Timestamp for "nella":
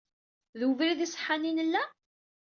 1.55-1.83